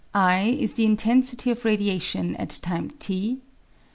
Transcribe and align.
I 0.15 0.65
= 0.73 0.77
intensity 0.79 1.51
of 1.51 1.63
radiation 1.63 2.35
at 2.37 2.57
time, 2.63 2.89
t. 2.97 3.37